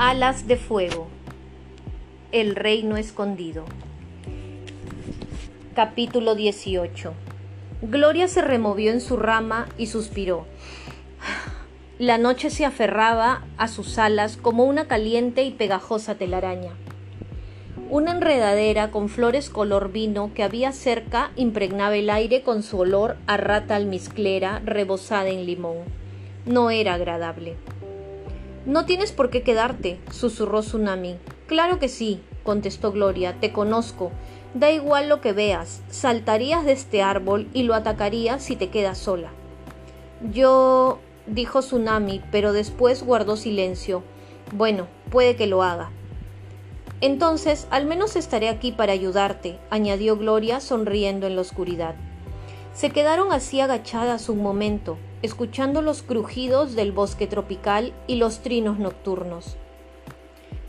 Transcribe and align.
Alas 0.00 0.46
de 0.46 0.56
fuego. 0.56 1.08
El 2.30 2.54
reino 2.54 2.96
escondido. 2.96 3.64
Capítulo 5.74 6.36
18. 6.36 7.14
Gloria 7.82 8.28
se 8.28 8.40
removió 8.40 8.92
en 8.92 9.00
su 9.00 9.16
rama 9.16 9.66
y 9.76 9.88
suspiró. 9.88 10.46
La 11.98 12.16
noche 12.16 12.50
se 12.50 12.64
aferraba 12.64 13.44
a 13.56 13.66
sus 13.66 13.98
alas 13.98 14.36
como 14.36 14.66
una 14.66 14.86
caliente 14.86 15.42
y 15.42 15.50
pegajosa 15.50 16.14
telaraña. 16.14 16.74
Una 17.90 18.12
enredadera 18.12 18.92
con 18.92 19.08
flores 19.08 19.50
color 19.50 19.90
vino 19.90 20.30
que 20.32 20.44
había 20.44 20.70
cerca 20.70 21.32
impregnaba 21.34 21.96
el 21.96 22.08
aire 22.08 22.42
con 22.42 22.62
su 22.62 22.78
olor 22.78 23.16
a 23.26 23.36
rata 23.36 23.74
almizclera 23.74 24.62
rebosada 24.64 25.30
en 25.30 25.44
limón. 25.44 25.78
No 26.46 26.70
era 26.70 26.94
agradable. 26.94 27.56
No 28.68 28.84
tienes 28.84 29.12
por 29.12 29.30
qué 29.30 29.42
quedarte, 29.42 29.98
susurró 30.10 30.60
Tsunami. 30.60 31.16
Claro 31.46 31.78
que 31.78 31.88
sí, 31.88 32.20
contestó 32.42 32.92
Gloria, 32.92 33.34
te 33.40 33.50
conozco. 33.50 34.12
Da 34.52 34.70
igual 34.70 35.08
lo 35.08 35.22
que 35.22 35.32
veas, 35.32 35.80
saltarías 35.88 36.66
de 36.66 36.72
este 36.72 37.00
árbol 37.00 37.48
y 37.54 37.62
lo 37.62 37.72
atacarías 37.72 38.42
si 38.42 38.56
te 38.56 38.68
quedas 38.68 38.98
sola. 38.98 39.30
Yo, 40.34 40.98
dijo 41.26 41.60
Tsunami, 41.60 42.20
pero 42.30 42.52
después 42.52 43.02
guardó 43.02 43.38
silencio. 43.38 44.02
Bueno, 44.52 44.86
puede 45.10 45.34
que 45.34 45.46
lo 45.46 45.62
haga. 45.62 45.88
Entonces, 47.00 47.68
al 47.70 47.86
menos 47.86 48.16
estaré 48.16 48.50
aquí 48.50 48.70
para 48.70 48.92
ayudarte, 48.92 49.58
añadió 49.70 50.18
Gloria 50.18 50.60
sonriendo 50.60 51.26
en 51.26 51.36
la 51.36 51.40
oscuridad. 51.40 51.94
Se 52.72 52.90
quedaron 52.90 53.32
así 53.32 53.60
agachadas 53.60 54.28
un 54.28 54.42
momento, 54.42 54.98
escuchando 55.22 55.82
los 55.82 56.02
crujidos 56.02 56.76
del 56.76 56.92
bosque 56.92 57.26
tropical 57.26 57.92
y 58.06 58.16
los 58.16 58.40
trinos 58.40 58.78
nocturnos. 58.78 59.56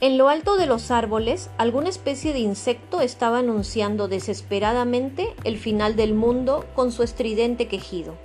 En 0.01 0.17
lo 0.17 0.29
alto 0.29 0.55
de 0.55 0.65
los 0.65 0.91
árboles, 0.91 1.49
alguna 1.57 1.89
especie 1.89 2.31
de 2.31 2.39
insecto 2.39 3.01
estaba 3.01 3.39
anunciando 3.39 4.07
desesperadamente 4.07 5.35
el 5.43 5.57
final 5.57 5.95
del 5.97 6.13
mundo 6.13 6.65
con 6.73 6.91
su 6.91 7.03
estridente 7.03 7.67
quejido. 7.67 8.15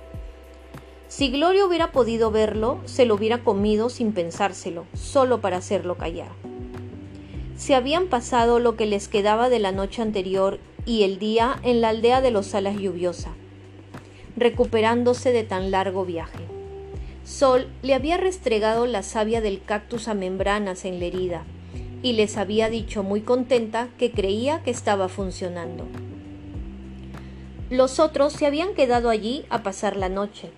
Si 1.07 1.29
Gloria 1.29 1.65
hubiera 1.65 1.91
podido 1.91 2.31
verlo, 2.31 2.79
se 2.85 3.05
lo 3.05 3.15
hubiera 3.15 3.43
comido 3.43 3.89
sin 3.89 4.13
pensárselo, 4.13 4.85
solo 4.93 5.41
para 5.41 5.57
hacerlo 5.57 5.95
callar. 5.95 6.31
Se 7.57 7.75
habían 7.75 8.07
pasado 8.07 8.59
lo 8.59 8.75
que 8.75 8.85
les 8.85 9.07
quedaba 9.07 9.49
de 9.49 9.59
la 9.59 9.71
noche 9.71 10.01
anterior 10.01 10.59
y 10.85 11.03
el 11.03 11.19
día 11.19 11.59
en 11.61 11.81
la 11.81 11.89
aldea 11.89 12.21
de 12.21 12.31
los 12.31 12.55
alas 12.55 12.77
lluviosa 12.77 13.35
recuperándose 14.35 15.31
de 15.31 15.43
tan 15.43 15.71
largo 15.71 16.05
viaje. 16.05 16.39
Sol 17.23 17.67
le 17.81 17.93
había 17.93 18.17
restregado 18.17 18.85
la 18.85 19.01
savia 19.01 19.41
del 19.41 19.61
cactus 19.63 20.07
a 20.07 20.13
membranas 20.13 20.85
en 20.85 20.99
la 20.99 21.05
herida 21.05 21.43
y 22.03 22.13
les 22.13 22.37
había 22.37 22.69
dicho 22.69 23.01
muy 23.01 23.21
contenta 23.21 23.87
que 23.97 24.11
creía 24.11 24.61
que 24.61 24.69
estaba 24.69 25.09
funcionando. 25.09 25.87
Los 27.71 27.99
otros 27.99 28.33
se 28.33 28.45
habían 28.45 28.75
quedado 28.75 29.09
allí 29.09 29.43
a 29.49 29.63
pasar 29.63 29.95
la 29.97 30.07
noche. 30.07 30.51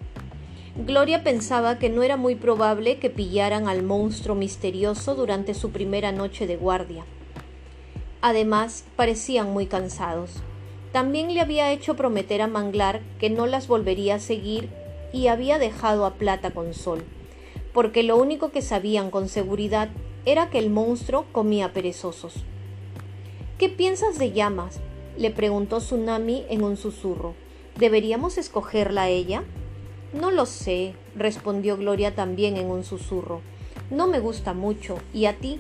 Gloria 0.86 1.24
pensaba 1.24 1.80
que 1.80 1.90
no 1.90 2.04
era 2.04 2.18
muy 2.18 2.36
probable 2.36 3.00
que 3.00 3.10
pillaran 3.10 3.70
al 3.70 3.82
monstruo 3.82 4.36
misterioso 4.36 5.16
durante 5.16 5.54
su 5.54 5.72
primera 5.72 6.12
noche 6.12 6.48
de 6.48 6.58
guardia. 6.58 7.06
Además, 8.22 8.84
parecían 8.98 9.54
muy 9.54 9.68
cansados. 9.68 10.32
También 10.92 11.34
le 11.34 11.42
había 11.42 11.72
hecho 11.72 11.96
prometer 11.96 12.42
a 12.42 12.48
Manglar 12.48 13.02
que 13.20 13.30
no 13.30 13.46
las 13.46 13.68
volvería 13.68 14.16
a 14.16 14.20
seguir 14.20 14.70
y 15.14 15.28
había 15.28 15.60
dejado 15.60 16.06
a 16.06 16.16
Plata 16.16 16.52
con 16.52 16.74
Sol, 16.74 17.04
porque 17.74 18.04
lo 18.04 18.18
único 18.18 18.52
que 18.52 18.62
sabían 18.62 19.12
con 19.12 19.30
seguridad 19.30 19.90
era 20.26 20.50
que 20.50 20.60
el 20.60 20.70
monstruo 20.70 21.26
comía 21.32 21.74
perezosos. 21.74 22.34
¿Qué 23.58 23.70
piensas 23.70 24.20
de 24.20 24.32
llamas? 24.32 24.80
le 25.18 25.32
preguntó 25.32 25.80
Tsunami 25.80 26.46
en 26.50 26.64
un 26.64 26.78
susurro. 26.78 27.34
¿Deberíamos 27.78 28.38
escogerla 28.38 29.04
a 29.04 29.10
ella? 29.10 29.44
No 30.14 30.32
lo 30.32 30.46
sé, 30.46 30.94
respondió 31.16 31.76
Gloria 31.78 32.14
también 32.14 32.56
en 32.58 32.68
un 32.68 32.84
susurro. 32.84 33.42
No 33.90 34.08
me 34.08 34.20
gusta 34.20 34.54
mucho. 34.54 34.98
¿Y 35.14 35.26
a 35.26 35.38
ti? 35.38 35.60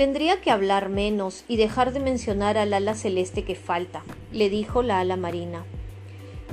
Tendría 0.00 0.40
que 0.40 0.50
hablar 0.50 0.88
menos 0.88 1.44
y 1.46 1.58
dejar 1.58 1.92
de 1.92 2.00
mencionar 2.00 2.56
al 2.56 2.72
ala 2.72 2.94
celeste 2.94 3.44
que 3.44 3.54
falta, 3.54 4.02
le 4.32 4.48
dijo 4.48 4.82
la 4.82 4.98
ala 4.98 5.16
marina. 5.16 5.66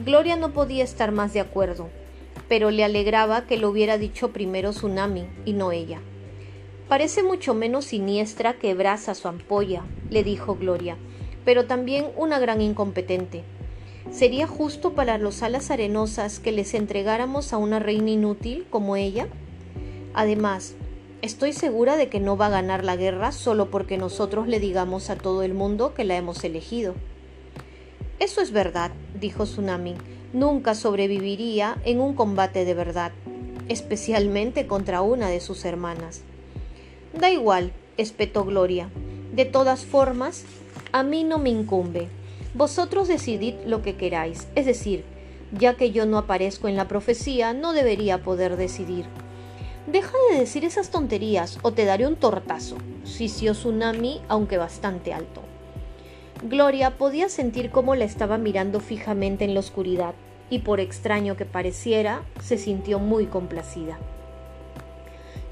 Gloria 0.03 0.35
no 0.35 0.51
podía 0.51 0.83
estar 0.83 1.13
más 1.13 1.31
de 1.31 1.39
acuerdo, 1.39 1.87
pero 2.49 2.71
le 2.71 2.83
alegraba 2.83 3.47
que 3.47 3.55
lo 3.55 3.69
hubiera 3.69 3.97
dicho 3.97 4.33
primero 4.33 4.71
Tsunami 4.71 5.27
y 5.45 5.53
no 5.53 5.71
ella. 5.71 6.01
Parece 6.89 7.23
mucho 7.23 7.53
menos 7.53 7.85
siniestra 7.85 8.55
que 8.59 8.73
brasa 8.73 9.15
su 9.15 9.29
ampolla, 9.29 9.83
le 10.09 10.25
dijo 10.25 10.55
Gloria, 10.55 10.97
pero 11.45 11.67
también 11.67 12.07
una 12.17 12.39
gran 12.39 12.59
incompetente. 12.59 13.45
¿Sería 14.11 14.45
justo 14.45 14.91
para 14.91 15.17
los 15.17 15.41
alas 15.41 15.71
arenosas 15.71 16.41
que 16.41 16.51
les 16.51 16.73
entregáramos 16.73 17.53
a 17.53 17.57
una 17.57 17.79
reina 17.79 18.09
inútil 18.09 18.67
como 18.69 18.97
ella? 18.97 19.29
Además, 20.13 20.75
Estoy 21.23 21.51
segura 21.51 21.97
de 21.97 22.09
que 22.09 22.19
no 22.19 22.37
va 22.37 22.45
a 22.45 22.51
ganar 22.51 22.83
la 22.83 22.95
guerra 22.95 23.31
solo 23.31 23.71
porque 23.71 23.97
nosotros 23.97 24.47
le 24.47 24.59
digamos 24.59 25.09
a 25.09 25.15
todo 25.15 25.41
el 25.41 25.55
mundo 25.55 25.95
que 25.95 26.03
la 26.03 26.15
hemos 26.15 26.43
elegido. 26.43 26.93
Eso 28.19 28.39
es 28.39 28.51
verdad, 28.51 28.91
dijo 29.19 29.45
Tsunami. 29.45 29.95
Nunca 30.31 30.75
sobreviviría 30.75 31.77
en 31.85 32.01
un 32.01 32.13
combate 32.13 32.65
de 32.65 32.75
verdad, 32.75 33.13
especialmente 33.67 34.67
contra 34.67 35.01
una 35.01 35.29
de 35.29 35.39
sus 35.39 35.65
hermanas. 35.65 36.21
Da 37.19 37.31
igual, 37.31 37.71
espetó 37.97 38.45
Gloria. 38.45 38.89
De 39.33 39.45
todas 39.45 39.85
formas, 39.85 40.45
a 40.91 41.01
mí 41.01 41.23
no 41.23 41.39
me 41.39 41.49
incumbe. 41.49 42.09
Vosotros 42.53 43.07
decidid 43.07 43.55
lo 43.65 43.81
que 43.81 43.95
queráis, 43.95 44.47
es 44.53 44.67
decir, 44.67 45.03
ya 45.51 45.75
que 45.75 45.89
yo 45.91 46.05
no 46.05 46.19
aparezco 46.19 46.67
en 46.67 46.75
la 46.75 46.87
profecía, 46.87 47.53
no 47.53 47.73
debería 47.73 48.21
poder 48.21 48.55
decidir. 48.55 49.05
Deja 49.87 50.11
de 50.29 50.39
decir 50.39 50.65
esas 50.65 50.89
tonterías 50.89 51.59
o 51.61 51.71
te 51.71 51.85
daré 51.85 52.05
un 52.07 52.17
tortazo, 52.17 52.75
sisió 53.05 53.53
Tsunami, 53.53 54.21
aunque 54.27 54.57
bastante 54.57 55.13
alto. 55.13 55.41
Gloria 56.43 56.97
podía 56.97 57.29
sentir 57.29 57.71
cómo 57.71 57.95
la 57.95 58.03
estaba 58.03 58.37
mirando 58.37 58.81
fijamente 58.81 59.45
en 59.45 59.53
la 59.53 59.61
oscuridad, 59.61 60.13
y 60.49 60.59
por 60.59 60.81
extraño 60.81 61.37
que 61.37 61.45
pareciera, 61.45 62.21
se 62.43 62.57
sintió 62.57 62.99
muy 62.99 63.27
complacida. 63.27 63.97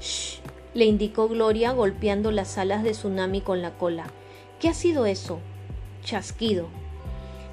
Shh, 0.02 0.40
le 0.74 0.84
indicó 0.84 1.28
Gloria 1.28 1.72
golpeando 1.72 2.30
las 2.30 2.58
alas 2.58 2.82
de 2.82 2.90
Tsunami 2.90 3.40
con 3.40 3.62
la 3.62 3.78
cola. 3.78 4.04
¿Qué 4.60 4.68
ha 4.68 4.74
sido 4.74 5.06
eso? 5.06 5.38
Chasquido. 6.04 6.68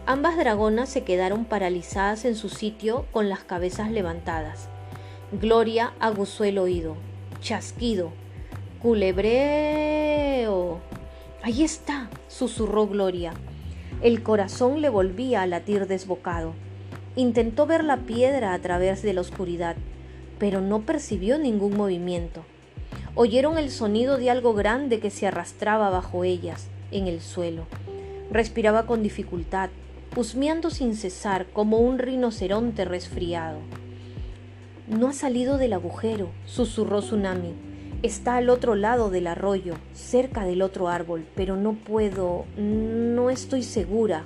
Ambas 0.05 0.35
dragonas 0.35 0.89
se 0.89 1.05
quedaron 1.05 1.45
paralizadas 1.45 2.25
en 2.25 2.35
su 2.35 2.49
sitio 2.49 3.05
con 3.13 3.29
las 3.29 3.45
cabezas 3.45 3.89
levantadas. 3.89 4.67
Gloria 5.41 5.93
aguzó 5.99 6.43
el 6.43 6.59
oído. 6.59 6.95
Chasquido. 7.41 8.11
Culebreo. 8.83 10.79
Ahí 11.41 11.63
está, 11.63 12.11
susurró 12.27 12.87
Gloria. 12.87 13.33
El 14.03 14.21
corazón 14.21 14.79
le 14.81 14.89
volvía 14.89 15.41
a 15.41 15.47
latir 15.47 15.87
desbocado. 15.87 16.53
Intentó 17.15 17.65
ver 17.65 17.83
la 17.83 17.97
piedra 17.97 18.53
a 18.53 18.59
través 18.59 19.01
de 19.01 19.13
la 19.13 19.21
oscuridad, 19.21 19.75
pero 20.37 20.61
no 20.61 20.81
percibió 20.81 21.39
ningún 21.39 21.75
movimiento. 21.77 22.45
Oyeron 23.15 23.57
el 23.57 23.71
sonido 23.71 24.17
de 24.17 24.29
algo 24.29 24.53
grande 24.53 24.99
que 24.99 25.09
se 25.09 25.25
arrastraba 25.25 25.89
bajo 25.89 26.23
ellas, 26.23 26.67
en 26.91 27.07
el 27.07 27.21
suelo. 27.21 27.65
Respiraba 28.29 28.85
con 28.85 29.01
dificultad, 29.01 29.71
husmeando 30.15 30.69
sin 30.69 30.95
cesar 30.95 31.47
como 31.47 31.79
un 31.79 31.97
rinoceronte 31.97 32.85
resfriado. 32.85 33.57
No 34.87 35.07
ha 35.07 35.13
salido 35.13 35.57
del 35.57 35.71
agujero, 35.71 36.27
susurró 36.45 36.99
Tsunami. 36.99 37.53
Está 38.01 38.35
al 38.35 38.49
otro 38.49 38.75
lado 38.75 39.09
del 39.09 39.27
arroyo, 39.27 39.75
cerca 39.93 40.43
del 40.43 40.61
otro 40.61 40.89
árbol, 40.89 41.25
pero 41.35 41.55
no 41.55 41.71
puedo, 41.73 42.43
no 42.57 43.29
estoy 43.29 43.63
segura, 43.63 44.25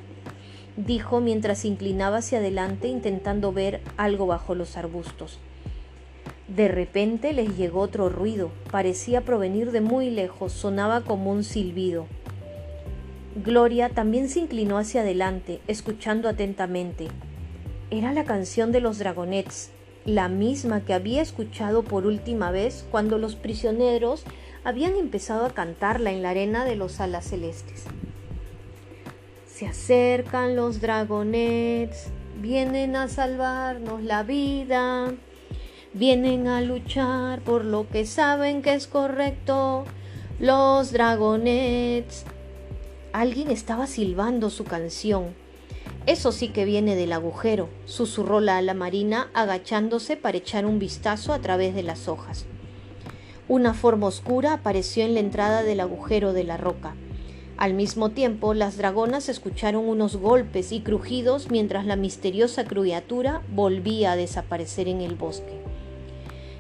dijo 0.76 1.22
mientras 1.22 1.60
se 1.60 1.68
inclinaba 1.68 2.18
hacia 2.18 2.40
adelante 2.40 2.88
intentando 2.88 3.54
ver 3.54 3.82
algo 3.98 4.26
bajo 4.26 4.56
los 4.56 4.78
arbustos. 4.78 5.38
De 6.48 6.68
repente 6.70 7.34
les 7.34 7.56
llegó 7.56 7.82
otro 7.82 8.10
ruido, 8.10 8.50
parecía 8.72 9.22
provenir 9.22 9.72
de 9.72 9.82
muy 9.82 10.10
lejos, 10.10 10.54
sonaba 10.54 11.02
como 11.02 11.32
un 11.32 11.44
silbido. 11.44 12.08
Gloria 13.46 13.90
también 13.90 14.28
se 14.28 14.40
inclinó 14.40 14.80
hacia 14.80 15.02
adelante, 15.02 15.62
escuchando 15.68 16.28
atentamente. 16.28 17.10
Era 17.92 18.12
la 18.12 18.24
canción 18.24 18.72
de 18.72 18.82
los 18.82 18.98
dragonets, 18.98 19.72
la 20.08 20.30
misma 20.30 20.82
que 20.86 20.96
había 20.96 21.22
escuchado 21.22 21.84
por 21.84 22.08
última 22.08 22.50
vez 22.50 22.86
cuando 22.90 23.20
los 23.20 23.36
prisioneros 23.36 24.24
habían 24.64 24.96
empezado 24.96 25.46
a 25.46 25.54
cantarla 25.54 26.12
en 26.12 26.24
la 26.24 26.32
arena 26.32 26.66
de 26.66 26.76
los 26.76 27.00
alas 27.00 27.26
celestes. 27.26 27.84
Se 29.46 29.68
acercan 29.68 30.56
los 30.56 30.82
dragonets, 30.82 32.08
vienen 32.42 32.96
a 32.96 33.08
salvarnos 33.10 34.02
la 34.02 34.24
vida. 34.24 35.14
Vienen 35.94 36.48
a 36.48 36.62
luchar 36.62 37.42
por 37.42 37.66
lo 37.66 37.88
que 37.90 38.06
saben 38.06 38.62
que 38.62 38.76
es 38.76 38.88
correcto. 38.88 39.86
Los 40.40 40.92
dragonets. 40.92 42.24
Alguien 43.14 43.50
estaba 43.50 43.88
silbando 43.88 44.52
su 44.52 44.64
canción. 44.64 45.34
Eso 46.08 46.32
sí 46.32 46.48
que 46.48 46.64
viene 46.64 46.96
del 46.96 47.12
agujero, 47.12 47.68
susurró 47.84 48.40
la 48.40 48.58
ala 48.58 48.74
marina 48.74 49.30
agachándose 49.34 50.16
para 50.16 50.38
echar 50.38 50.66
un 50.66 50.80
vistazo 50.80 51.34
a 51.34 51.40
través 51.40 51.76
de 51.76 51.84
las 51.84 52.08
hojas. 52.08 52.46
Una 53.50 53.74
forma 53.74 54.08
oscura 54.08 54.54
apareció 54.54 55.04
en 55.04 55.16
la 55.16 55.20
entrada 55.20 55.64
del 55.64 55.82
agujero 55.82 56.32
de 56.32 56.46
la 56.46 56.56
roca. 56.56 56.96
Al 57.58 57.74
mismo 57.74 58.12
tiempo, 58.12 58.54
las 58.54 58.78
dragonas 58.78 59.28
escucharon 59.28 59.86
unos 59.86 60.16
golpes 60.16 60.72
y 60.72 60.80
crujidos 60.80 61.52
mientras 61.52 61.86
la 61.86 61.98
misteriosa 61.98 62.64
criatura 62.64 63.42
volvía 63.54 64.14
a 64.14 64.16
desaparecer 64.16 64.88
en 64.88 65.02
el 65.02 65.16
bosque. 65.16 65.60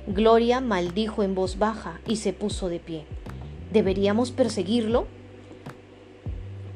Gloria 0.07 0.59
maldijo 0.59 1.23
en 1.23 1.35
voz 1.35 1.57
baja 1.57 2.01
y 2.05 2.17
se 2.17 2.33
puso 2.33 2.67
de 2.67 2.79
pie. 2.79 3.05
¿Deberíamos 3.71 4.31
perseguirlo? 4.31 5.07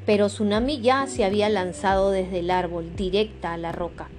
Pero 0.05 0.27
Tsunami 0.27 0.81
ya 0.81 1.05
se 1.07 1.23
había 1.23 1.49
lanzado 1.49 2.11
desde 2.11 2.39
el 2.39 2.51
árbol, 2.51 2.95
directa 2.95 3.53
a 3.53 3.57
la 3.57 3.71
roca. 3.71 4.09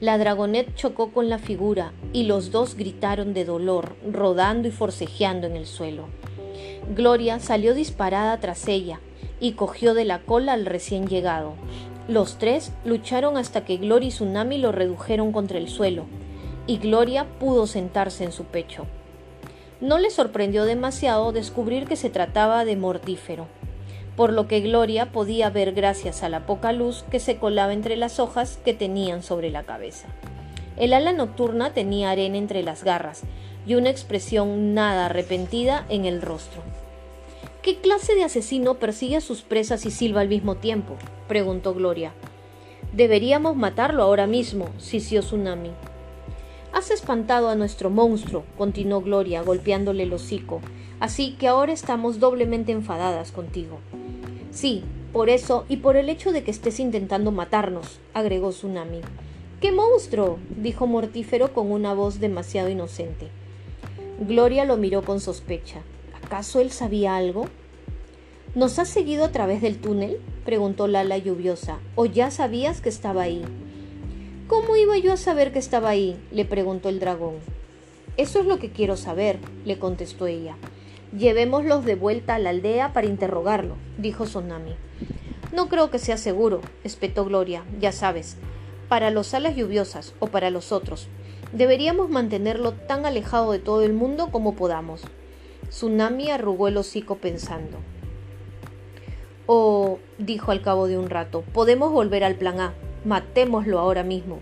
La 0.00 0.18
dragonet 0.18 0.74
chocó 0.74 1.12
con 1.12 1.28
la 1.28 1.38
figura 1.38 1.92
y 2.12 2.24
los 2.24 2.50
dos 2.50 2.74
gritaron 2.76 3.32
de 3.32 3.44
dolor, 3.44 3.96
rodando 4.10 4.68
y 4.68 4.70
forcejeando 4.70 5.46
en 5.46 5.56
el 5.56 5.66
suelo. 5.66 6.08
Gloria 6.94 7.40
salió 7.40 7.74
disparada 7.74 8.38
tras 8.40 8.68
ella, 8.68 9.00
y 9.40 9.52
cogió 9.52 9.94
de 9.94 10.04
la 10.04 10.20
cola 10.20 10.52
al 10.52 10.66
recién 10.66 11.06
llegado. 11.06 11.54
Los 12.08 12.38
tres 12.38 12.72
lucharon 12.84 13.36
hasta 13.36 13.64
que 13.64 13.78
Gloria 13.78 14.08
y 14.08 14.10
Tsunami 14.10 14.58
lo 14.58 14.72
redujeron 14.72 15.32
contra 15.32 15.58
el 15.58 15.68
suelo, 15.68 16.04
y 16.66 16.78
Gloria 16.78 17.26
pudo 17.38 17.66
sentarse 17.66 18.24
en 18.24 18.32
su 18.32 18.44
pecho. 18.44 18.86
No 19.80 19.98
le 19.98 20.10
sorprendió 20.10 20.64
demasiado 20.64 21.32
descubrir 21.32 21.86
que 21.86 21.96
se 21.96 22.10
trataba 22.10 22.64
de 22.64 22.76
mortífero, 22.76 23.46
por 24.16 24.32
lo 24.32 24.46
que 24.46 24.60
Gloria 24.60 25.12
podía 25.12 25.50
ver 25.50 25.72
gracias 25.72 26.22
a 26.22 26.28
la 26.28 26.46
poca 26.46 26.72
luz 26.72 27.04
que 27.10 27.20
se 27.20 27.36
colaba 27.36 27.72
entre 27.72 27.96
las 27.96 28.20
hojas 28.20 28.58
que 28.64 28.74
tenían 28.74 29.22
sobre 29.22 29.50
la 29.50 29.64
cabeza. 29.64 30.08
El 30.76 30.92
ala 30.92 31.12
nocturna 31.12 31.72
tenía 31.72 32.10
arena 32.10 32.38
entre 32.38 32.62
las 32.62 32.84
garras 32.84 33.22
y 33.66 33.74
una 33.74 33.90
expresión 33.90 34.74
nada 34.74 35.06
arrepentida 35.06 35.84
en 35.88 36.04
el 36.04 36.22
rostro. 36.22 36.62
¿Qué 37.62 37.76
clase 37.76 38.14
de 38.14 38.24
asesino 38.24 38.74
persigue 38.74 39.16
a 39.16 39.20
sus 39.20 39.42
presas 39.42 39.86
y 39.86 39.90
silba 39.90 40.20
al 40.20 40.28
mismo 40.28 40.56
tiempo? 40.56 40.96
preguntó 41.28 41.74
Gloria. 41.74 42.12
Deberíamos 42.92 43.56
matarlo 43.56 44.02
ahora 44.02 44.26
mismo, 44.26 44.68
sisió 44.78 45.20
Tsunami. 45.20 45.70
Has 46.72 46.90
espantado 46.90 47.48
a 47.48 47.54
nuestro 47.54 47.88
monstruo, 47.88 48.44
continuó 48.58 49.00
Gloria, 49.00 49.42
golpeándole 49.42 50.02
el 50.02 50.12
hocico, 50.12 50.60
así 51.00 51.36
que 51.38 51.48
ahora 51.48 51.72
estamos 51.72 52.20
doblemente 52.20 52.72
enfadadas 52.72 53.32
contigo. 53.32 53.78
Sí, 54.54 54.84
por 55.12 55.30
eso 55.30 55.64
y 55.68 55.78
por 55.78 55.96
el 55.96 56.08
hecho 56.08 56.30
de 56.30 56.44
que 56.44 56.52
estés 56.52 56.78
intentando 56.78 57.32
matarnos, 57.32 57.98
agregó 58.14 58.50
Tsunami. 58.50 59.00
¡Qué 59.60 59.72
monstruo! 59.72 60.38
dijo 60.56 60.86
Mortífero 60.86 61.52
con 61.52 61.72
una 61.72 61.92
voz 61.92 62.20
demasiado 62.20 62.68
inocente. 62.68 63.30
Gloria 64.20 64.64
lo 64.64 64.76
miró 64.76 65.02
con 65.02 65.18
sospecha. 65.18 65.80
¿Acaso 66.24 66.60
él 66.60 66.70
sabía 66.70 67.16
algo? 67.16 67.46
¿Nos 68.54 68.78
has 68.78 68.88
seguido 68.88 69.24
a 69.24 69.32
través 69.32 69.60
del 69.60 69.78
túnel? 69.78 70.20
preguntó 70.44 70.86
Lala 70.86 71.18
lluviosa. 71.18 71.80
¿O 71.96 72.06
ya 72.06 72.30
sabías 72.30 72.80
que 72.80 72.90
estaba 72.90 73.22
ahí? 73.22 73.44
¿Cómo 74.46 74.76
iba 74.76 74.96
yo 74.98 75.12
a 75.12 75.16
saber 75.16 75.52
que 75.52 75.58
estaba 75.58 75.88
ahí? 75.88 76.16
le 76.30 76.44
preguntó 76.44 76.90
el 76.90 77.00
dragón. 77.00 77.34
Eso 78.16 78.38
es 78.38 78.46
lo 78.46 78.60
que 78.60 78.70
quiero 78.70 78.96
saber, 78.96 79.40
le 79.64 79.80
contestó 79.80 80.28
ella. 80.28 80.56
Llevémoslos 81.16 81.84
de 81.84 81.94
vuelta 81.94 82.34
a 82.34 82.38
la 82.40 82.50
aldea 82.50 82.92
para 82.92 83.06
interrogarlo, 83.06 83.76
dijo 83.98 84.26
Sonami. 84.26 84.74
No 85.52 85.68
creo 85.68 85.88
que 85.88 86.00
sea 86.00 86.16
seguro, 86.16 86.60
espetó 86.82 87.24
Gloria, 87.24 87.64
ya 87.78 87.92
sabes, 87.92 88.36
para 88.88 89.12
los 89.12 89.32
alas 89.32 89.54
lluviosas 89.54 90.12
o 90.18 90.26
para 90.26 90.50
los 90.50 90.72
otros. 90.72 91.06
Deberíamos 91.52 92.10
mantenerlo 92.10 92.72
tan 92.72 93.06
alejado 93.06 93.52
de 93.52 93.60
todo 93.60 93.82
el 93.82 93.92
mundo 93.92 94.32
como 94.32 94.56
podamos. 94.56 95.02
Tsunami 95.68 96.32
arrugó 96.32 96.66
el 96.66 96.76
hocico 96.76 97.14
pensando. 97.14 97.78
O, 99.46 100.00
dijo 100.18 100.50
al 100.50 100.62
cabo 100.62 100.88
de 100.88 100.98
un 100.98 101.10
rato, 101.10 101.42
podemos 101.52 101.92
volver 101.92 102.24
al 102.24 102.34
plan 102.34 102.58
A. 102.58 102.74
Matémoslo 103.04 103.78
ahora 103.78 104.02
mismo. 104.02 104.40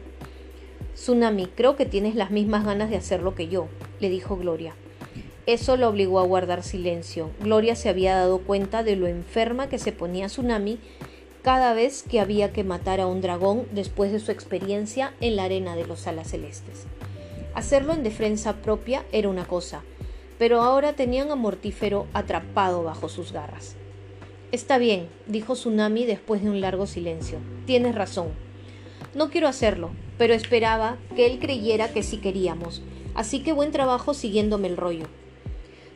Tsunami, 0.95 1.49
creo 1.49 1.77
que 1.77 1.85
tienes 1.85 2.15
las 2.15 2.31
mismas 2.31 2.65
ganas 2.65 2.89
de 2.89 2.97
hacerlo 2.97 3.35
que 3.35 3.49
yo, 3.49 3.69
le 4.01 4.09
dijo 4.09 4.39
Gloria. 4.39 4.75
Eso 5.47 5.77
lo 5.77 5.89
obligó 5.89 6.21
a 6.21 6.25
guardar 6.25 6.63
silencio. 6.63 7.31
Gloria 7.41 7.75
se 7.75 7.89
había 7.89 8.15
dado 8.15 8.39
cuenta 8.39 8.85
de 8.85 8.95
lo 8.95 9.09
enferma 9.09 9.69
que 9.69 9.79
se 9.79 9.91
ponía 9.91 10.27
Tsunami 10.27 10.79
cada 11.43 11.75
vez 11.75 12.05
que 12.05 12.21
había 12.21 12.53
que 12.53 12.63
matar 12.63 13.01
a 13.01 13.09
un 13.09 13.21
dragón 13.21 13.67
después 13.73 14.13
de 14.13 14.21
su 14.21 14.31
experiencia 14.31 15.13
en 15.21 15.35
la 15.35 15.45
arena 15.45 15.75
de 15.75 15.85
los 15.85 16.07
alas 16.07 16.31
celestes. 16.31 16.87
Hacerlo 17.55 17.93
en 17.93 18.05
defensa 18.05 18.63
propia 18.63 19.05
era 19.11 19.29
una 19.29 19.45
cosa, 19.45 19.83
pero 20.39 20.63
ahora 20.63 20.93
tenían 20.93 21.33
a 21.33 21.35
Mortífero 21.35 22.07
atrapado 22.13 22.85
bajo 22.85 23.09
sus 23.09 23.33
garras. 23.33 23.75
Está 24.53 24.79
bien, 24.79 25.09
dijo 25.27 25.55
Tsunami 25.55 26.05
después 26.05 26.45
de 26.45 26.51
un 26.51 26.61
largo 26.61 26.87
silencio. 26.87 27.39
Tienes 27.67 27.97
razón. 27.97 28.29
No 29.13 29.29
quiero 29.29 29.49
hacerlo, 29.49 29.91
pero 30.19 30.35
esperaba 30.35 30.99
que 31.17 31.27
él 31.27 31.41
creyera 31.41 31.93
que 31.93 32.05
sí 32.05 32.19
queríamos, 32.19 32.81
así 33.15 33.43
que 33.43 33.53
buen 33.53 33.73
trabajo 33.73 34.15
siguiéndome 34.15 34.69
el 34.69 34.77
rollo. 34.77 35.07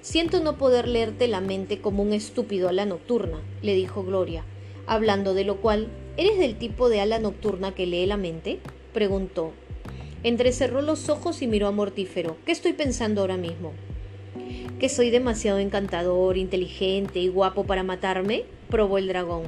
Siento 0.06 0.38
no 0.38 0.56
poder 0.56 0.87
leerte 0.87 1.26
la 1.26 1.41
mente 1.41 1.81
como 1.81 2.05
un 2.05 2.12
estúpido 2.12 2.69
ala 2.69 2.87
nocturna, 2.87 3.41
le 3.61 3.75
dijo 3.75 4.05
Gloria, 4.05 4.44
hablando 4.87 5.35
de 5.35 5.43
lo 5.43 5.56
cual, 5.56 5.88
¿eres 6.17 6.38
del 6.38 6.55
tipo 6.58 6.88
de 6.88 7.00
ala 7.00 7.19
nocturna 7.19 7.75
que 7.75 7.87
lee 7.87 8.06
la 8.06 8.17
mente? 8.17 8.61
preguntó. 8.94 9.50
Entrecerró 10.23 10.81
los 10.81 11.08
ojos 11.08 11.43
y 11.43 11.49
miró 11.49 11.67
a 11.67 11.73
Mortífero. 11.73 12.37
¿Qué 12.47 12.53
estoy 12.53 12.73
pensando 12.73 13.23
ahora 13.23 13.37
mismo? 13.37 13.73
que 14.79 14.88
soy 14.88 15.11
demasiado 15.11 15.58
encantador, 15.58 16.37
inteligente 16.37 17.19
y 17.19 17.26
guapo 17.26 17.64
para 17.64 17.82
matarme? 17.82 18.44
probó 18.70 18.99
el 18.99 19.08
dragón. 19.08 19.43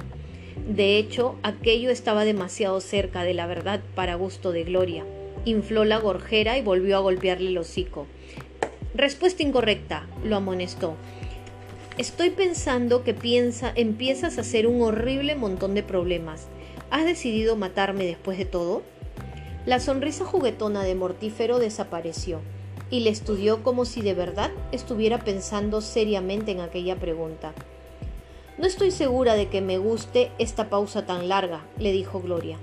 De 0.69 0.99
hecho, 0.99 1.37
aquello 1.45 1.89
estaba 1.89 2.25
demasiado 2.25 2.81
cerca 2.81 3.23
de 3.23 3.35
la 3.35 3.47
verdad 3.47 3.81
para 3.95 4.17
gusto 4.17 4.51
de 4.51 4.65
Gloria. 4.65 5.05
Infló 5.45 5.85
la 5.85 5.99
gorjera 5.99 6.59
y 6.59 6.63
volvió 6.63 6.97
a 6.97 7.01
golpearle 7.01 7.51
el 7.51 7.59
hocico. 7.59 8.09
Respuesta 8.99 9.45
incorrecta, 9.45 10.09
lo 10.25 10.35
amonestó. 10.35 10.97
Estoy 11.99 12.31
pensando 12.31 13.05
que 13.05 13.15
piensa, 13.15 13.73
empiezas 13.77 14.37
a 14.37 14.41
hacer 14.41 14.67
un 14.67 14.83
horrible 14.83 15.37
montón 15.37 15.77
de 15.77 15.85
problemas. 15.85 16.49
¿Has 16.91 17.05
decidido 17.05 17.55
matarme 17.55 18.07
después 18.07 18.39
de 18.39 18.45
todo? 18.45 18.83
La 19.67 19.79
sonrisa 19.79 20.25
juguetona 20.25 20.83
de 20.83 20.97
Mortífero 20.97 21.61
desapareció 21.61 22.41
y 22.91 22.99
le 22.99 23.11
estudió 23.11 23.63
como 23.63 23.85
si 23.85 24.03
de 24.03 24.15
verdad 24.15 24.51
estuviera 24.73 25.21
pensando 25.21 25.81
seriamente 25.81 26.51
en 26.51 26.59
aquella 26.59 26.97
pregunta. 26.97 27.55
No 28.59 28.67
estoy 28.67 28.91
segura 28.91 29.37
de 29.37 29.47
que 29.47 29.61
me 29.61 29.79
guste 29.79 30.33
esta 30.41 30.71
pausa 30.71 31.07
tan 31.07 31.29
larga, 31.29 31.65
le 31.79 31.93
dijo 31.93 32.21
Gloria. 32.21 32.59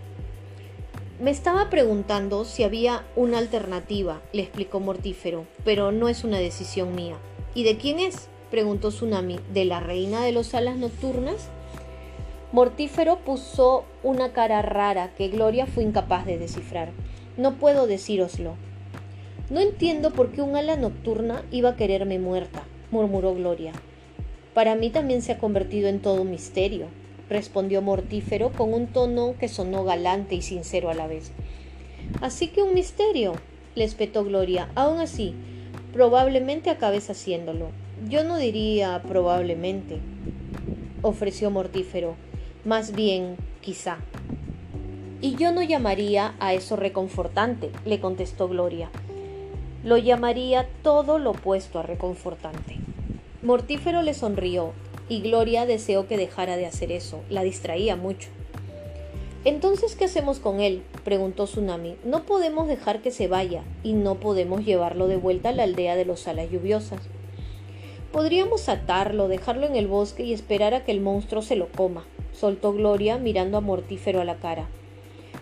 Me 1.19 1.31
estaba 1.31 1.69
preguntando 1.69 2.43
si 2.43 2.63
había 2.63 3.05
una 3.15 3.37
alternativa, 3.37 4.21
le 4.33 4.41
explicó 4.41 4.79
Mortífero, 4.81 5.45
pero 5.63 5.91
no 5.91 6.09
es 6.09 6.23
una 6.23 6.39
decisión 6.39 6.93
mía. 6.93 7.15
¿Y 7.53 7.63
de 7.63 7.77
quién 7.77 7.99
es? 7.99 8.27
preguntó 8.51 8.89
Tsunami. 8.89 9.39
¿De 9.53 9.63
la 9.63 9.79
reina 9.79 10.23
de 10.23 10.33
los 10.33 10.53
alas 10.53 10.75
nocturnas? 10.75 11.49
Mortífero 12.51 13.19
puso 13.19 13.85
una 14.03 14.33
cara 14.33 14.61
rara 14.61 15.13
que 15.15 15.29
Gloria 15.29 15.65
fue 15.65 15.83
incapaz 15.83 16.25
de 16.25 16.37
descifrar. 16.37 16.89
No 17.37 17.55
puedo 17.55 17.87
decíroslo, 17.87 18.55
no 19.49 19.59
entiendo 19.59 20.11
por 20.11 20.31
qué 20.31 20.41
un 20.41 20.55
ala 20.55 20.75
nocturna 20.75 21.43
iba 21.51 21.69
a 21.69 21.75
quererme 21.75 22.17
muerta, 22.17 22.63
murmuró 22.89 23.35
Gloria. 23.35 23.73
Para 24.55 24.73
mí 24.73 24.89
también 24.89 25.21
se 25.21 25.33
ha 25.33 25.37
convertido 25.37 25.87
en 25.87 25.99
todo 25.99 26.23
un 26.23 26.31
misterio, 26.31 26.87
respondió 27.29 27.81
Mortífero 27.81 28.51
con 28.51 28.73
un 28.73 28.87
tono 28.87 29.35
que 29.39 29.47
sonó 29.47 29.83
galante 29.83 30.35
y 30.35 30.41
sincero 30.41 30.89
a 30.89 30.93
la 30.93 31.07
vez. 31.07 31.31
Así 32.21 32.47
que 32.47 32.61
un 32.61 32.73
misterio, 32.73 33.33
le 33.75 33.83
espetó 33.83 34.23
Gloria. 34.23 34.69
Aún 34.75 34.99
así, 34.99 35.33
probablemente 35.93 36.69
acabes 36.69 37.09
haciéndolo. 37.09 37.69
Yo 38.09 38.23
no 38.23 38.37
diría 38.37 39.01
probablemente, 39.07 39.99
ofreció 41.01 41.51
Mortífero. 41.51 42.15
Más 42.63 42.93
bien, 42.93 43.37
quizá. 43.61 43.97
Y 45.21 45.35
yo 45.35 45.51
no 45.51 45.61
llamaría 45.63 46.35
a 46.39 46.53
eso 46.53 46.75
reconfortante, 46.75 47.71
le 47.85 47.99
contestó 47.99 48.47
Gloria 48.47 48.89
lo 49.85 49.97
llamaría 49.97 50.67
todo 50.81 51.19
lo 51.19 51.29
opuesto 51.29 51.77
a 51.77 51.83
reconfortante. 51.83 52.77
Mortífero 53.43 54.01
le 54.01 54.15
sonrió 54.15 54.73
y 55.07 55.21
Gloria 55.21 55.65
deseó 55.65 56.07
que 56.07 56.17
dejara 56.17 56.57
de 56.57 56.65
hacer 56.65 56.91
eso, 56.91 57.21
la 57.29 57.43
distraía 57.43 57.95
mucho. 57.95 58.29
Entonces, 59.45 59.95
¿qué 59.95 60.05
hacemos 60.05 60.39
con 60.39 60.59
él? 60.59 60.81
preguntó 61.03 61.45
Tsunami. 61.45 61.97
No 62.03 62.23
podemos 62.23 62.67
dejar 62.67 63.01
que 63.01 63.11
se 63.11 63.27
vaya 63.27 63.63
y 63.83 63.93
no 63.93 64.15
podemos 64.15 64.65
llevarlo 64.65 65.07
de 65.07 65.17
vuelta 65.17 65.49
a 65.49 65.51
la 65.51 65.63
aldea 65.63 65.95
de 65.95 66.05
los 66.05 66.27
alas 66.27 66.49
lluviosas. 66.49 66.99
Podríamos 68.11 68.69
atarlo, 68.69 69.27
dejarlo 69.27 69.67
en 69.67 69.75
el 69.75 69.87
bosque 69.87 70.23
y 70.23 70.33
esperar 70.33 70.73
a 70.73 70.83
que 70.83 70.91
el 70.91 71.01
monstruo 71.01 71.43
se 71.43 71.55
lo 71.55 71.67
coma, 71.67 72.05
soltó 72.33 72.73
Gloria 72.73 73.17
mirando 73.19 73.57
a 73.57 73.61
Mortífero 73.61 74.21
a 74.21 74.25
la 74.25 74.37
cara. 74.37 74.67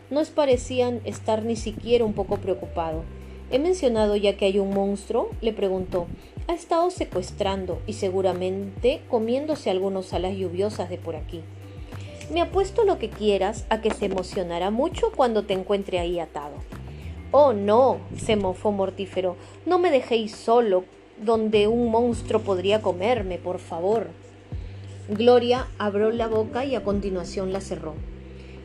No 0.09 0.21
parecían 0.35 0.99
estar 1.05 1.45
ni 1.45 1.55
siquiera 1.55 2.03
un 2.03 2.13
poco 2.13 2.37
preocupado. 2.37 3.03
¿He 3.51 3.59
mencionado 3.59 4.15
ya 4.15 4.35
que 4.35 4.45
hay 4.45 4.59
un 4.59 4.71
monstruo? 4.71 5.29
le 5.39 5.53
preguntó. 5.53 6.07
Ha 6.47 6.53
estado 6.53 6.91
secuestrando 6.91 7.81
y 7.87 7.93
seguramente 7.93 9.01
comiéndose 9.09 9.69
algunos 9.69 10.13
alas 10.13 10.35
lluviosas 10.35 10.89
de 10.89 10.97
por 10.97 11.15
aquí. 11.15 11.41
Me 12.33 12.41
apuesto 12.41 12.83
lo 12.83 12.99
que 12.99 13.09
quieras 13.09 13.65
a 13.69 13.79
que 13.79 13.91
se 13.91 14.05
emocionará 14.05 14.69
mucho 14.69 15.11
cuando 15.15 15.43
te 15.43 15.53
encuentre 15.53 15.99
ahí 15.99 16.19
atado. 16.19 16.55
Oh, 17.31 17.53
no, 17.53 17.99
se 18.17 18.35
mofó 18.35 18.71
Mortífero. 18.71 19.37
No 19.65 19.79
me 19.79 19.89
dejéis 19.89 20.35
solo, 20.35 20.83
donde 21.17 21.67
un 21.67 21.89
monstruo 21.89 22.41
podría 22.41 22.81
comerme, 22.81 23.37
por 23.37 23.59
favor. 23.59 24.07
Gloria 25.09 25.67
abrió 25.77 26.11
la 26.11 26.27
boca 26.27 26.65
y 26.65 26.75
a 26.75 26.83
continuación 26.83 27.53
la 27.53 27.61
cerró. 27.61 27.95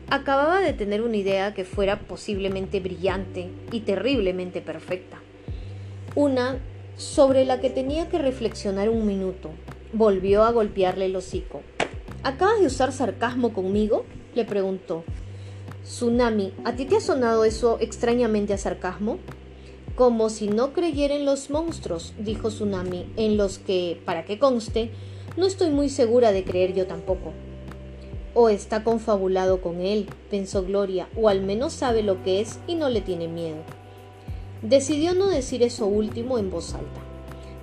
Acababa 0.09 0.59
de 0.59 0.73
tener 0.73 1.01
una 1.01 1.17
idea 1.17 1.53
que 1.53 1.65
fuera 1.65 1.99
posiblemente 1.99 2.79
brillante 2.79 3.49
y 3.71 3.81
terriblemente 3.81 4.61
perfecta. 4.61 5.17
Una 6.15 6.59
sobre 6.99 7.45
la 7.45 7.61
que 7.61 7.69
tenía 7.69 8.09
que 8.09 8.17
reflexionar 8.17 8.89
un 8.89 9.07
minuto. 9.07 9.51
Volvió 9.93 10.43
a 10.43 10.51
golpearle 10.51 11.05
el 11.05 11.15
hocico. 11.15 11.61
¿Acabas 12.23 12.59
de 12.59 12.67
usar 12.67 12.91
sarcasmo 12.91 13.53
conmigo? 13.53 14.03
le 14.35 14.43
preguntó. 14.43 15.05
Tsunami, 15.81 16.53
¿a 16.65 16.75
ti 16.75 16.83
te 16.83 16.97
ha 16.97 16.99
sonado 16.99 17.45
eso 17.45 17.77
extrañamente 17.79 18.53
a 18.53 18.57
sarcasmo? 18.57 19.17
Como 19.95 20.29
si 20.29 20.49
no 20.49 20.73
creyera 20.73 21.15
en 21.15 21.23
los 21.23 21.49
monstruos, 21.49 22.13
dijo 22.19 22.49
Tsunami, 22.49 23.09
en 23.15 23.37
los 23.37 23.59
que, 23.59 24.01
para 24.03 24.25
que 24.25 24.37
conste, 24.37 24.91
no 25.37 25.45
estoy 25.45 25.69
muy 25.69 25.87
segura 25.87 26.33
de 26.33 26.43
creer 26.43 26.73
yo 26.73 26.85
tampoco. 26.85 27.31
O 28.33 28.49
está 28.49 28.83
confabulado 28.83 29.61
con 29.61 29.79
él, 29.79 30.09
pensó 30.29 30.63
Gloria, 30.65 31.07
o 31.15 31.29
al 31.29 31.43
menos 31.43 31.71
sabe 31.71 32.03
lo 32.03 32.21
que 32.23 32.41
es 32.41 32.59
y 32.67 32.75
no 32.75 32.89
le 32.89 32.99
tiene 32.99 33.29
miedo. 33.29 33.78
Decidió 34.61 35.13
no 35.13 35.27
decir 35.27 35.63
eso 35.63 35.87
último 35.87 36.37
en 36.37 36.51
voz 36.51 36.73
alta. 36.73 36.99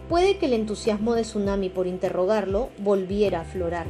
Puede 0.08 0.38
que 0.38 0.46
el 0.46 0.54
entusiasmo 0.54 1.14
de 1.14 1.22
Tsunami 1.22 1.68
por 1.68 1.86
interrogarlo 1.86 2.70
volviera 2.78 3.40
a 3.40 3.42
aflorar, 3.42 3.86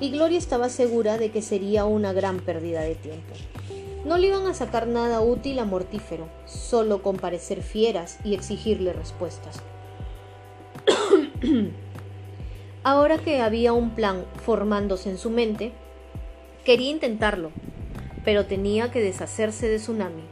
y 0.00 0.10
Gloria 0.10 0.38
estaba 0.38 0.68
segura 0.68 1.18
de 1.18 1.30
que 1.30 1.42
sería 1.42 1.86
una 1.86 2.12
gran 2.12 2.38
pérdida 2.38 2.82
de 2.82 2.94
tiempo. 2.94 3.34
No 4.04 4.18
le 4.18 4.28
iban 4.28 4.46
a 4.46 4.54
sacar 4.54 4.86
nada 4.86 5.20
útil 5.20 5.58
a 5.58 5.64
Mortífero, 5.64 6.28
solo 6.44 7.02
con 7.02 7.16
parecer 7.16 7.62
fieras 7.62 8.18
y 8.22 8.34
exigirle 8.34 8.92
respuestas. 8.92 9.60
Ahora 12.84 13.18
que 13.18 13.40
había 13.40 13.72
un 13.72 13.90
plan 13.90 14.24
formándose 14.44 15.10
en 15.10 15.18
su 15.18 15.30
mente, 15.30 15.72
quería 16.64 16.90
intentarlo, 16.90 17.50
pero 18.24 18.46
tenía 18.46 18.92
que 18.92 19.00
deshacerse 19.00 19.68
de 19.68 19.78
Tsunami. 19.78 20.22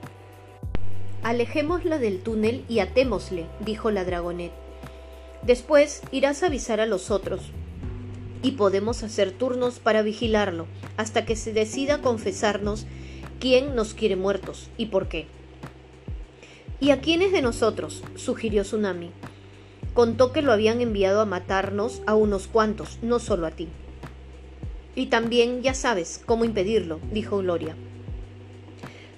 Alejémosla 1.24 1.98
del 1.98 2.20
túnel 2.20 2.66
y 2.68 2.80
atémosle, 2.80 3.46
dijo 3.60 3.90
la 3.90 4.04
dragonet. 4.04 4.52
Después 5.42 6.02
irás 6.12 6.42
a 6.42 6.46
avisar 6.46 6.80
a 6.80 6.86
los 6.86 7.10
otros, 7.10 7.50
y 8.42 8.52
podemos 8.52 9.02
hacer 9.02 9.32
turnos 9.32 9.78
para 9.78 10.02
vigilarlo 10.02 10.66
hasta 10.98 11.24
que 11.24 11.34
se 11.34 11.54
decida 11.54 12.02
confesarnos 12.02 12.84
quién 13.40 13.74
nos 13.74 13.94
quiere 13.94 14.16
muertos 14.16 14.68
y 14.76 14.86
por 14.86 15.08
qué. 15.08 15.26
¿Y 16.78 16.90
a 16.90 17.00
quiénes 17.00 17.32
de 17.32 17.40
nosotros? 17.40 18.02
sugirió 18.16 18.62
Tsunami. 18.62 19.10
Contó 19.94 20.30
que 20.30 20.42
lo 20.42 20.52
habían 20.52 20.82
enviado 20.82 21.22
a 21.22 21.24
matarnos 21.24 22.02
a 22.06 22.14
unos 22.14 22.48
cuantos, 22.48 22.98
no 23.00 23.18
solo 23.18 23.46
a 23.46 23.52
ti. 23.52 23.68
Y 24.94 25.06
también 25.06 25.62
ya 25.62 25.72
sabes 25.72 26.20
cómo 26.26 26.44
impedirlo, 26.44 27.00
dijo 27.12 27.38
Gloria. 27.38 27.76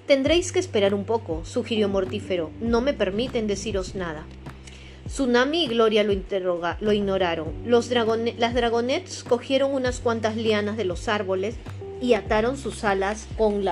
Tendréis 0.07 0.53
que 0.53 0.59
esperar 0.59 0.93
un 0.93 1.03
poco, 1.03 1.43
sugirió 1.43 1.89
Mortífero. 1.89 2.49
No 2.61 2.79
me 2.79 2.93
permiten 2.93 3.45
deciros 3.45 3.93
nada. 3.93 4.25
Tsunami 5.07 5.65
y 5.65 5.67
Gloria 5.67 6.05
lo, 6.05 6.93
ignoraron. 6.93 7.47
Los 7.65 7.89
las 7.89 8.53
dragonets 8.53 9.25
cogieron 9.25 9.73
unas 9.73 9.99
cuantas 9.99 10.37
lianas 10.37 10.77
de 10.77 10.85
los 10.85 11.09
árboles 11.09 11.55
y 12.01 12.13
ataron 12.13 12.55
sus 12.55 12.85
alas 12.85 13.27
con, 13.37 13.65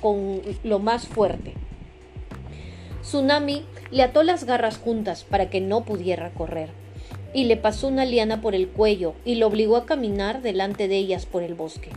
con 0.00 0.40
lo 0.64 0.78
más 0.78 1.06
fuerte. 1.06 1.52
Tsunami 3.02 3.66
le 3.90 4.02
ató 4.02 4.22
las 4.22 4.44
garras 4.44 4.78
juntas 4.78 5.24
para 5.24 5.50
que 5.50 5.60
no 5.60 5.84
pudiera 5.84 6.30
correr, 6.30 6.70
y 7.34 7.44
le 7.44 7.58
pasó 7.58 7.88
una 7.88 8.06
liana 8.06 8.40
por 8.40 8.54
el 8.54 8.68
cuello 8.68 9.12
y 9.26 9.34
lo 9.34 9.48
obligó 9.48 9.76
a 9.76 9.84
caminar 9.84 10.40
delante 10.40 10.88
de 10.88 10.96
ellas 10.96 11.26
por 11.26 11.42
el 11.42 11.54
bosque. 11.54 11.90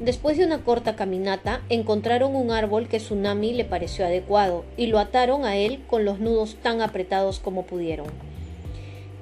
Después 0.00 0.36
de 0.36 0.44
una 0.44 0.62
corta 0.62 0.94
caminata, 0.94 1.62
encontraron 1.70 2.36
un 2.36 2.50
árbol 2.50 2.86
que 2.86 2.98
Tsunami 2.98 3.54
le 3.54 3.64
pareció 3.64 4.04
adecuado 4.04 4.64
y 4.76 4.88
lo 4.88 4.98
ataron 4.98 5.46
a 5.46 5.56
él 5.56 5.82
con 5.86 6.04
los 6.04 6.20
nudos 6.20 6.56
tan 6.62 6.82
apretados 6.82 7.38
como 7.38 7.64
pudieron. 7.64 8.08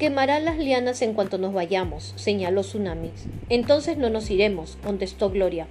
Quemarán 0.00 0.44
las 0.44 0.58
lianas 0.58 1.00
en 1.02 1.14
cuanto 1.14 1.38
nos 1.38 1.54
vayamos, 1.54 2.12
señaló 2.16 2.62
Tsunami. 2.62 3.12
Entonces 3.50 3.96
no 3.98 4.10
nos 4.10 4.28
iremos, 4.30 4.76
contestó 4.82 5.30
Gloria. 5.30 5.68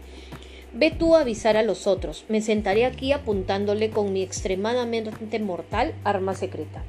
Ve 0.74 0.90
tú 0.90 1.18
a 1.18 1.22
avisar 1.22 1.58
a 1.58 1.64
los 1.64 1.86
otros. 1.86 2.24
Me 2.30 2.40
sentaré 2.40 2.86
aquí 2.86 3.12
apuntándole 3.12 3.90
con 3.90 4.14
mi 4.14 4.24
extremadamente 4.24 5.40
mortal 5.40 5.94
arma 6.06 6.34
secreta. 6.34 6.82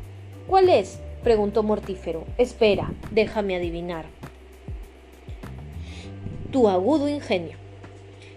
¿Cuál 0.47 0.69
es? 0.69 1.01
preguntó 1.25 1.65
Mortífero. 1.65 2.25
Espera, 2.39 2.93
déjame 3.11 3.57
adivinar. 3.57 4.07
Tu 6.53 6.69
agudo 6.69 7.09
ingenio. 7.09 7.64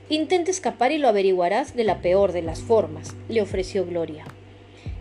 Intenta 0.10 0.52
escapar 0.52 0.94
y 0.94 0.98
lo 1.00 1.10
averiguarás 1.10 1.76
de 1.76 1.84
la 1.84 2.02
peor 2.02 2.32
de 2.32 2.42
las 2.42 2.62
formas, 2.62 3.14
le 3.28 3.42
ofreció 3.42 3.86
Gloria. 3.86 4.24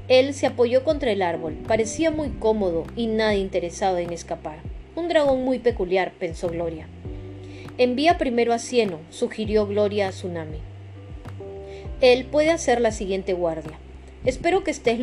Él 0.09 0.35
se 0.35 0.47
apoyó 0.47 0.83
contra 0.83 1.13
el 1.13 1.23
árbol, 1.23 1.55
parecía 1.69 2.11
muy 2.11 2.31
cómodo 2.31 2.85
y 2.97 3.07
nada 3.07 3.37
interesado 3.37 3.99
en 3.99 4.13
escapar. 4.13 4.59
Un 4.97 5.07
dragón 5.09 5.45
muy 5.45 5.61
peculiar, 5.61 6.13
pensó 6.19 6.49
Gloria. 6.49 6.89
Envía 7.79 8.19
primero 8.19 8.53
a 8.53 8.59
Cieno, 8.59 8.99
sugirió 9.11 9.69
Gloria 9.69 10.09
a 10.09 10.11
Tsunami. 10.11 10.59
Él 12.01 12.25
puede 12.25 12.51
hacer 12.51 12.81
la 12.81 12.91
siguiente 12.91 13.33
guardia. 13.33 13.79
Espero 14.25 14.65
que 14.65 14.73
estés, 14.73 14.99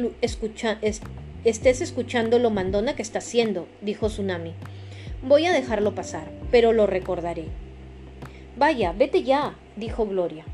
estés 1.45 1.81
escuchando 1.81 2.39
lo 2.39 2.49
mandona 2.49 2.93
que 2.93 3.01
está 3.01 3.19
haciendo, 3.19 3.67
dijo 3.79 4.07
Tsunami. 4.07 4.51
Voy 5.21 5.45
a 5.45 5.53
dejarlo 5.53 5.95
pasar, 5.95 6.29
pero 6.51 6.73
lo 6.73 6.87
recordaré. 6.87 7.45
Vaya, 8.57 8.91
vete 8.91 9.23
ya, 9.23 9.55
dijo 9.75 10.05
Gloria. 10.05 10.45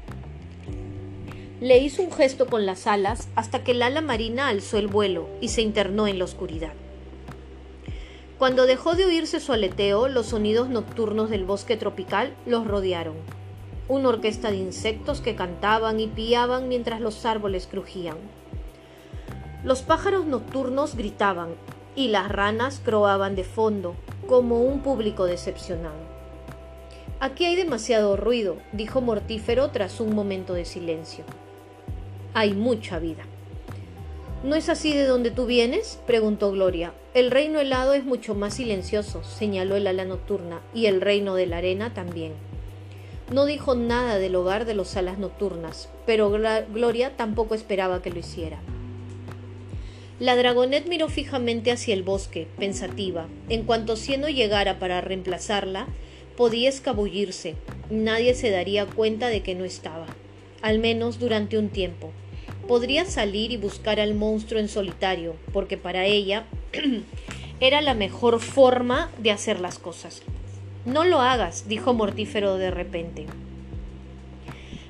Le 1.61 1.77
hizo 1.79 2.01
un 2.01 2.11
gesto 2.11 2.47
con 2.47 2.65
las 2.65 2.87
alas 2.87 3.27
hasta 3.35 3.63
que 3.63 3.71
el 3.71 3.81
ala 3.81 4.01
marina 4.01 4.47
alzó 4.47 4.77
el 4.77 4.87
vuelo 4.87 5.27
y 5.41 5.49
se 5.49 5.61
internó 5.61 6.07
en 6.07 6.17
la 6.17 6.25
oscuridad. 6.25 6.73
Cuando 8.37 8.65
dejó 8.65 8.95
de 8.95 9.05
oírse 9.05 9.41
su 9.41 9.51
aleteo, 9.51 10.07
los 10.07 10.27
sonidos 10.27 10.69
nocturnos 10.69 11.29
del 11.29 11.43
bosque 11.43 11.75
tropical 11.75 12.33
los 12.45 12.65
rodearon. 12.65 13.15
Una 13.89 14.07
orquesta 14.07 14.51
de 14.51 14.57
insectos 14.57 15.19
que 15.19 15.35
cantaban 15.35 15.99
y 15.99 16.07
piaban 16.07 16.69
mientras 16.69 17.01
los 17.01 17.25
árboles 17.25 17.67
crujían. 17.67 18.15
Los 19.65 19.81
pájaros 19.81 20.25
nocturnos 20.25 20.95
gritaban 20.95 21.49
y 21.97 22.07
las 22.07 22.29
ranas 22.29 22.81
croaban 22.85 23.35
de 23.35 23.43
fondo, 23.43 23.95
como 24.25 24.61
un 24.61 24.79
público 24.79 25.25
decepcionado. 25.25 26.18
Aquí 27.21 27.43
hay 27.43 27.57
demasiado 27.57 28.15
ruido, 28.15 28.57
dijo 28.71 29.01
Mortífero 29.01 29.71
tras 29.71 29.99
un 29.99 30.15
momento 30.15 30.53
de 30.53 30.63
silencio. 30.63 31.25
Hay 32.33 32.53
mucha 32.53 32.97
vida. 32.97 33.25
¿No 34.41 34.55
es 34.55 34.69
así 34.69 34.93
de 34.93 35.03
donde 35.03 35.29
tú 35.29 35.45
vienes? 35.45 35.99
preguntó 36.07 36.49
Gloria. 36.53 36.93
El 37.13 37.29
reino 37.29 37.59
helado 37.59 37.93
es 37.93 38.05
mucho 38.05 38.35
más 38.35 38.53
silencioso, 38.53 39.21
señaló 39.25 39.75
el 39.75 39.87
ala 39.87 40.05
nocturna, 40.05 40.61
y 40.73 40.85
el 40.85 41.01
reino 41.01 41.35
de 41.35 41.45
la 41.45 41.57
arena 41.57 41.93
también. 41.93 42.31
No 43.33 43.45
dijo 43.45 43.75
nada 43.75 44.17
del 44.17 44.37
hogar 44.37 44.63
de 44.63 44.75
los 44.75 44.95
alas 44.95 45.17
nocturnas, 45.17 45.89
pero 46.05 46.31
Gloria 46.31 47.17
tampoco 47.17 47.53
esperaba 47.53 48.01
que 48.01 48.11
lo 48.11 48.19
hiciera. 48.19 48.61
La 50.21 50.37
dragonet 50.37 50.87
miró 50.87 51.09
fijamente 51.09 51.71
hacia 51.71 51.93
el 51.93 52.03
bosque, 52.03 52.47
pensativa. 52.57 53.27
En 53.49 53.65
cuanto 53.65 53.97
Cieno 53.97 54.29
llegara 54.29 54.79
para 54.79 55.01
reemplazarla, 55.01 55.87
podía 56.39 56.69
escabullirse, 56.69 57.55
nadie 57.89 58.33
se 58.33 58.49
daría 58.49 58.85
cuenta 58.85 59.27
de 59.27 59.43
que 59.43 59.55
no 59.55 59.65
estaba, 59.65 60.05
al 60.61 60.79
menos 60.79 61.19
durante 61.19 61.57
un 61.57 61.67
tiempo. 61.67 62.11
Podría 62.65 63.03
salir 63.03 63.51
y 63.51 63.57
buscar 63.57 63.99
al 63.99 64.15
monstruo 64.15 64.61
en 64.61 64.69
solitario, 64.69 65.35
porque 65.51 65.75
para 65.75 66.05
ella 66.05 66.45
era 67.59 67.81
la 67.81 67.93
mejor 67.93 68.39
forma 68.39 69.11
de 69.17 69.31
hacer 69.31 69.59
las 69.59 69.79
cosas. 69.79 70.21
No 70.85 71.03
lo 71.03 71.19
hagas, 71.19 71.67
dijo 71.67 71.93
Mortífero 71.93 72.55
de 72.55 72.71
repente. 72.71 73.25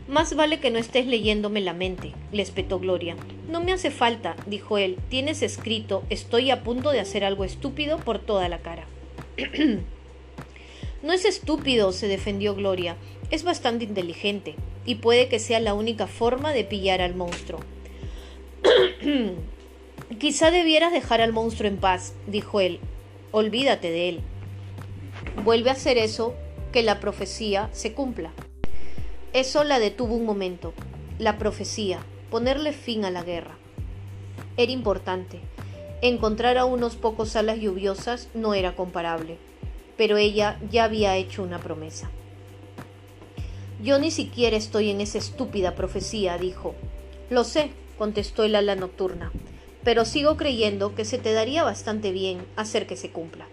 Más 0.08 0.36
vale 0.36 0.60
que 0.60 0.70
no 0.70 0.77
estés 0.77 1.08
leyéndome 1.08 1.62
la 1.62 1.74
mente, 1.74 2.13
le 2.32 2.44
espetó 2.44 2.77
Gloria. 2.77 3.15
No 3.50 3.60
me 3.60 3.74
hace 3.74 3.89
falta, 3.89 4.36
dijo 4.46 4.77
él. 4.77 4.98
Tienes 5.10 5.41
escrito, 5.41 6.03
estoy 6.12 6.51
a 6.51 6.62
punto 6.62 6.91
de 6.91 7.00
hacer 7.00 7.24
algo 7.24 7.44
estúpido 7.44 7.98
por 7.98 8.20
toda 8.20 8.50
la 8.50 8.60
cara. 8.60 8.86
no 11.01 11.13
es 11.13 11.25
estúpido, 11.25 11.91
se 11.91 12.08
defendió 12.08 12.56
Gloria. 12.56 12.98
Es 13.32 13.44
bastante 13.44 13.86
inteligente, 13.86 14.56
y 14.86 14.96
puede 14.96 15.29
que 15.29 15.39
sea 15.39 15.60
la 15.60 15.74
única 15.74 16.08
forma 16.08 16.51
de 16.51 16.63
pillar 16.63 17.01
al 17.01 17.15
monstruo. 17.15 17.60
Quizá 20.20 20.51
debieras 20.51 20.91
dejar 20.91 21.22
al 21.22 21.32
monstruo 21.32 21.70
en 21.70 21.77
paz, 21.77 22.13
dijo 22.27 22.60
él. 22.60 22.79
Olvídate 23.32 23.91
de 23.91 24.10
él. 24.10 24.22
Vuelve 25.44 25.70
a 25.70 25.74
hacer 25.74 25.98
eso, 25.98 26.34
que 26.72 26.84
la 26.84 27.00
profecía 27.00 27.70
se 27.72 27.94
cumpla. 27.94 28.32
Eso 29.34 29.63
la 29.63 29.79
detuvo 29.79 30.15
un 30.15 30.25
momento. 30.25 30.74
La 31.20 31.38
profecía, 31.38 32.00
ponerle 32.32 32.74
fin 32.74 33.06
a 33.06 33.12
la 33.12 33.24
guerra. 33.24 33.58
Era 34.58 34.72
importante. 34.72 35.39
Encontrar 36.01 36.58
a 36.58 36.65
unos 36.65 36.96
pocos 36.96 37.36
alas 37.36 37.60
lluviosas 37.60 38.29
no 38.34 38.53
era 38.53 38.75
comparable, 38.75 39.38
pero 40.00 40.15
ella 40.15 40.58
ya 40.72 40.86
había 40.86 41.18
hecho 41.18 41.44
una 41.44 41.60
promesa. 41.60 42.10
Yo 43.84 44.00
ni 44.00 44.12
siquiera 44.12 44.56
estoy 44.56 44.91
en 44.91 45.01
esa 45.01 45.18
estúpida 45.18 45.75
profecía, 45.75 46.38
dijo. 46.38 46.74
Lo 47.29 47.44
sé, 47.44 47.72
contestó 47.98 48.46
el 48.46 48.56
ala 48.56 48.77
nocturna, 48.77 49.29
pero 49.84 50.06
sigo 50.06 50.38
creyendo 50.38 50.96
que 50.96 51.03
se 51.03 51.18
te 51.18 51.34
daría 51.34 51.65
bastante 51.65 52.13
bien 52.13 52.38
hacer 52.56 52.88
que 52.88 52.96
se 52.96 53.10
cumpla. 53.10 53.46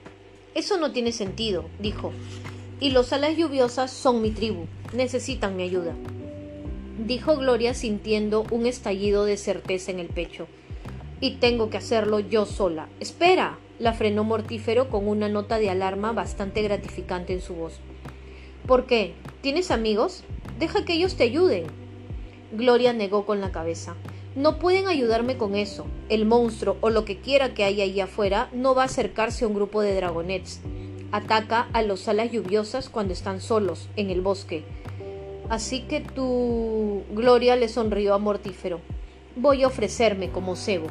Eso 0.55 0.77
no 0.77 0.93
tiene 0.93 1.11
sentido, 1.11 1.65
dijo. 1.81 2.13
Y 2.79 2.91
los 2.91 3.13
alas 3.13 3.37
lluviosas 3.37 3.91
son 3.91 4.23
mi 4.23 4.31
tribu, 4.31 4.67
necesitan 4.93 5.57
mi 5.57 5.65
ayuda. 5.65 5.97
Dijo 7.05 7.39
Gloria 7.39 7.75
sintiendo 7.75 8.47
un 8.53 8.67
estallido 8.67 9.25
de 9.25 9.37
certeza 9.37 9.91
en 9.91 9.99
el 9.99 10.11
pecho. 10.11 10.47
Y 11.21 11.39
tengo 11.39 11.71
que 11.71 11.79
hacerlo 11.79 12.21
yo 12.21 12.47
sola. 12.47 12.87
Espera. 13.01 13.59
La 13.79 13.93
frenó 13.93 14.25
Mortífero 14.25 14.89
con 14.89 15.09
una 15.09 15.29
nota 15.29 15.59
de 15.59 15.71
alarma 15.71 16.13
bastante 16.13 16.63
gratificante 16.63 17.33
en 17.33 17.41
su 17.41 17.55
voz. 17.55 17.81
¿Por 18.67 18.87
qué? 18.87 19.15
¿Tienes 19.43 19.71
amigos? 19.71 20.25
Deja 20.59 20.85
que 20.85 20.95
ellos 20.95 21.17
te 21.17 21.25
ayuden. 21.25 21.65
Gloria 22.53 22.93
negó 22.93 23.27
con 23.27 23.41
la 23.41 23.53
cabeza. 23.53 23.95
No 24.35 24.59
pueden 24.59 24.89
ayudarme 24.89 25.37
con 25.37 25.55
eso. 25.55 25.87
El 26.09 26.27
monstruo 26.27 26.77
o 26.81 26.91
lo 26.91 27.05
que 27.05 27.19
quiera 27.21 27.55
que 27.55 27.65
haya 27.65 27.85
ahí 27.85 28.01
afuera 28.01 28.49
no 28.53 28.75
va 28.75 28.83
a 28.83 28.87
acercarse 28.87 29.45
a 29.45 29.49
un 29.49 29.55
grupo 29.55 29.83
de 29.83 29.95
dragonets. 29.95 30.61
Ataca 31.13 31.69
a 31.73 31.83
los 31.83 32.09
alas 32.09 32.33
lluviosas 32.33 32.89
cuando 32.89 33.13
están 33.13 33.41
solos 33.41 33.89
en 33.97 34.11
el 34.11 34.21
bosque. 34.21 34.65
Así 35.49 35.83
que 35.83 36.01
tu 36.01 37.05
Gloria 37.13 37.57
le 37.57 37.69
sonrió 37.69 38.15
a 38.15 38.19
Mortífero. 38.19 38.81
Voy 39.37 39.63
a 39.63 39.69
ofrecerme 39.69 40.31
como 40.31 40.57
cebo. 40.57 40.89